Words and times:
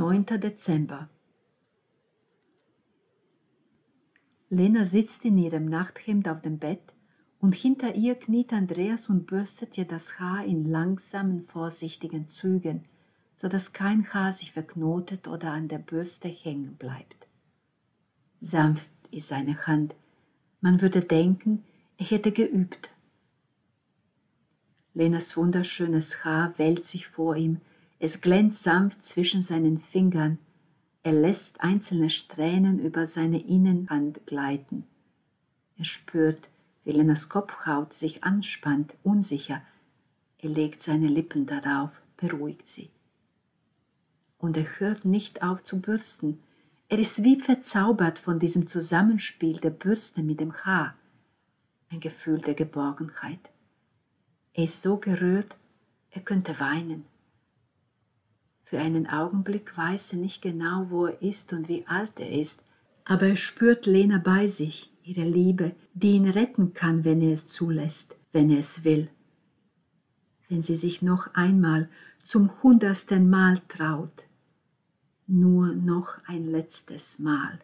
9. 0.00 0.24
Dezember. 0.40 1.10
Lena 4.48 4.86
sitzt 4.86 5.26
in 5.26 5.36
ihrem 5.36 5.66
Nachthemd 5.66 6.26
auf 6.26 6.40
dem 6.40 6.58
Bett 6.58 6.80
und 7.38 7.54
hinter 7.54 7.94
ihr 7.94 8.14
kniet 8.14 8.54
Andreas 8.54 9.10
und 9.10 9.26
bürstet 9.26 9.76
ihr 9.76 9.84
das 9.84 10.18
Haar 10.18 10.42
in 10.46 10.64
langsamen, 10.64 11.42
vorsichtigen 11.42 12.28
Zügen, 12.28 12.86
so 13.36 13.46
dass 13.46 13.74
kein 13.74 14.10
Haar 14.14 14.32
sich 14.32 14.52
verknotet 14.52 15.28
oder 15.28 15.50
an 15.50 15.68
der 15.68 15.80
Bürste 15.80 16.28
hängen 16.28 16.76
bleibt. 16.76 17.28
Sanft 18.40 18.88
ist 19.10 19.28
seine 19.28 19.66
Hand, 19.66 19.94
man 20.62 20.80
würde 20.80 21.02
denken, 21.02 21.62
er 21.98 22.06
hätte 22.06 22.32
geübt. 22.32 22.94
Lenas 24.94 25.36
wunderschönes 25.36 26.24
Haar 26.24 26.54
wellt 26.56 26.88
sich 26.88 27.06
vor 27.06 27.36
ihm, 27.36 27.60
es 28.00 28.22
glänzt 28.22 28.62
sanft 28.62 29.04
zwischen 29.04 29.42
seinen 29.42 29.78
Fingern, 29.78 30.38
er 31.02 31.12
lässt 31.12 31.60
einzelne 31.60 32.10
Strähnen 32.10 32.78
über 32.78 33.06
seine 33.06 33.40
Innenhand 33.40 34.26
gleiten. 34.26 34.86
Er 35.78 35.84
spürt, 35.84 36.48
wie 36.84 36.92
Lenas 36.92 37.28
Kopfhaut 37.28 37.92
sich 37.92 38.24
anspannt, 38.24 38.94
unsicher. 39.02 39.62
Er 40.38 40.50
legt 40.50 40.82
seine 40.82 41.08
Lippen 41.08 41.46
darauf, 41.46 41.90
beruhigt 42.16 42.68
sie. 42.68 42.90
Und 44.38 44.56
er 44.56 44.78
hört 44.78 45.04
nicht 45.04 45.42
auf 45.42 45.62
zu 45.62 45.80
bürsten. 45.80 46.42
Er 46.88 46.98
ist 46.98 47.22
wie 47.22 47.38
verzaubert 47.38 48.18
von 48.18 48.38
diesem 48.38 48.66
Zusammenspiel 48.66 49.58
der 49.58 49.70
Bürste 49.70 50.22
mit 50.22 50.40
dem 50.40 50.54
Haar. 50.64 50.94
Ein 51.90 52.00
Gefühl 52.00 52.38
der 52.38 52.54
Geborgenheit. 52.54 53.50
Er 54.54 54.64
ist 54.64 54.82
so 54.82 54.96
gerührt, 54.96 55.56
er 56.10 56.22
könnte 56.22 56.58
weinen. 56.60 57.04
Für 58.70 58.78
einen 58.78 59.08
Augenblick 59.08 59.76
weiß 59.76 60.12
er 60.12 60.20
nicht 60.20 60.42
genau, 60.42 60.90
wo 60.90 61.06
er 61.06 61.20
ist 61.22 61.52
und 61.52 61.68
wie 61.68 61.84
alt 61.88 62.20
er 62.20 62.30
ist, 62.30 62.62
aber 63.04 63.26
er 63.26 63.36
spürt 63.36 63.84
Lena 63.84 64.18
bei 64.18 64.46
sich, 64.46 64.92
ihre 65.02 65.28
Liebe, 65.28 65.74
die 65.92 66.12
ihn 66.12 66.28
retten 66.28 66.72
kann, 66.72 67.04
wenn 67.04 67.20
er 67.20 67.32
es 67.32 67.48
zulässt, 67.48 68.14
wenn 68.30 68.48
er 68.48 68.60
es 68.60 68.84
will. 68.84 69.10
Wenn 70.48 70.62
sie 70.62 70.76
sich 70.76 71.02
noch 71.02 71.34
einmal 71.34 71.88
zum 72.22 72.62
hundertsten 72.62 73.28
Mal 73.28 73.60
traut. 73.66 74.28
Nur 75.26 75.74
noch 75.74 76.18
ein 76.28 76.46
letztes 76.46 77.18
Mal. 77.18 77.58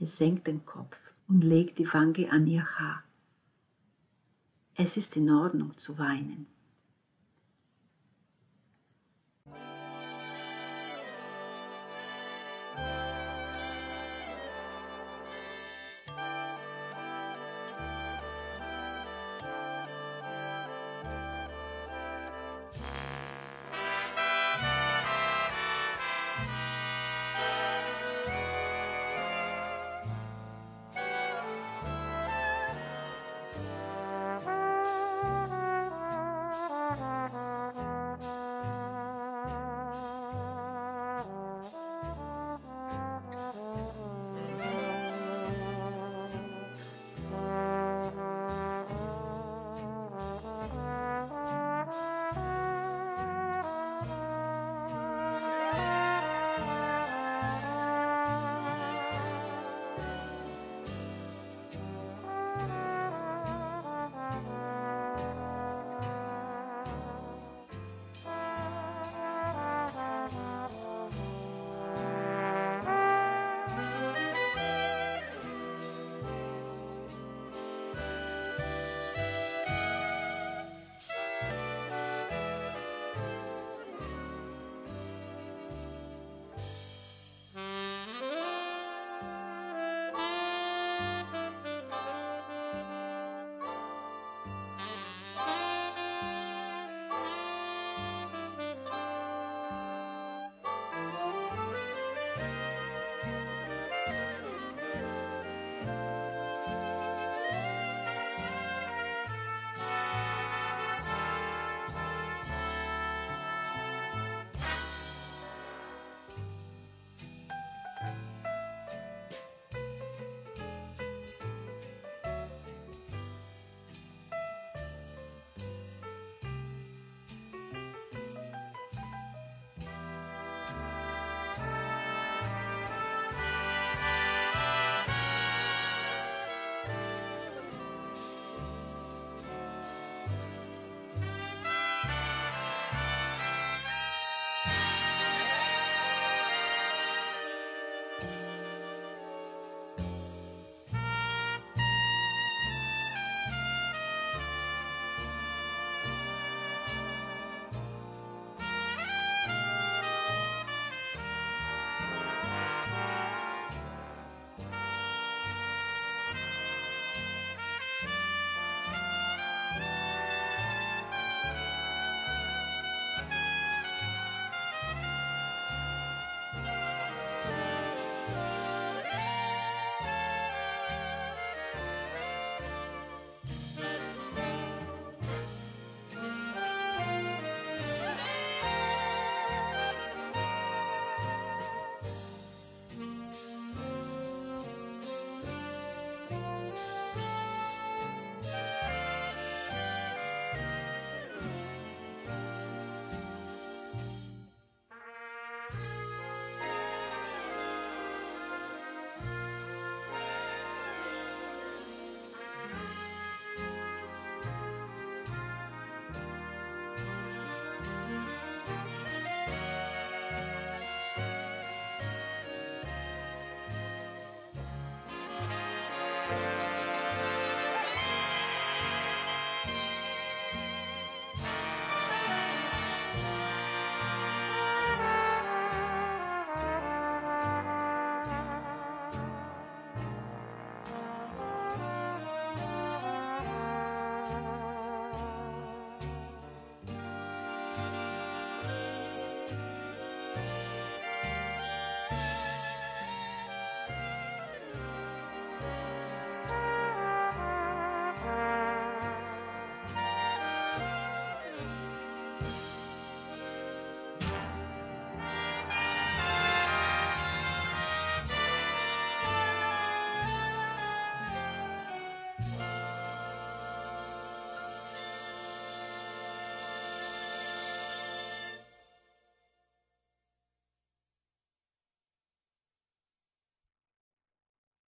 Er 0.00 0.06
senkt 0.06 0.48
den 0.48 0.66
Kopf 0.66 0.98
und 1.28 1.42
legt 1.42 1.78
die 1.78 1.92
Wange 1.94 2.32
an 2.32 2.48
ihr 2.48 2.66
Haar. 2.66 3.04
Es 4.74 4.96
ist 4.96 5.16
in 5.16 5.30
Ordnung 5.30 5.78
zu 5.78 5.98
weinen. 5.98 6.48